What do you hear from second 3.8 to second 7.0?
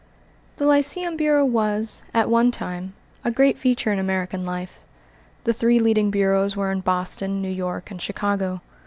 in American life. The three leading bureaus were in